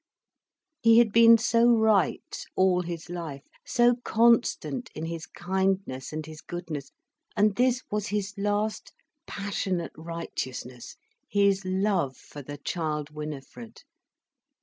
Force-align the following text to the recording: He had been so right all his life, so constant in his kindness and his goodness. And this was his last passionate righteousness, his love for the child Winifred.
He 0.81 0.97
had 0.97 1.11
been 1.11 1.37
so 1.37 1.67
right 1.77 2.43
all 2.55 2.81
his 2.81 3.07
life, 3.07 3.43
so 3.67 3.97
constant 4.03 4.89
in 4.95 5.05
his 5.05 5.27
kindness 5.27 6.11
and 6.11 6.25
his 6.25 6.41
goodness. 6.41 6.89
And 7.37 7.55
this 7.55 7.83
was 7.91 8.07
his 8.07 8.33
last 8.35 8.93
passionate 9.27 9.93
righteousness, 9.95 10.95
his 11.29 11.63
love 11.65 12.17
for 12.17 12.41
the 12.41 12.57
child 12.57 13.11
Winifred. 13.11 13.83